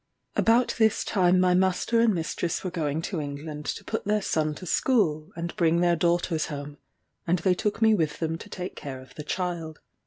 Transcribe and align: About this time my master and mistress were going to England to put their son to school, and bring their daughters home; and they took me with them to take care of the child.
About 0.35 0.73
this 0.79 1.05
time 1.05 1.39
my 1.39 1.53
master 1.53 1.99
and 1.99 2.11
mistress 2.15 2.63
were 2.63 2.71
going 2.71 3.03
to 3.03 3.21
England 3.21 3.65
to 3.67 3.83
put 3.83 4.03
their 4.05 4.23
son 4.23 4.55
to 4.55 4.65
school, 4.65 5.29
and 5.35 5.55
bring 5.55 5.79
their 5.79 5.95
daughters 5.95 6.47
home; 6.47 6.79
and 7.27 7.37
they 7.37 7.53
took 7.53 7.83
me 7.83 7.93
with 7.93 8.17
them 8.17 8.35
to 8.39 8.49
take 8.49 8.75
care 8.75 8.99
of 8.99 9.13
the 9.13 9.21
child. 9.23 9.79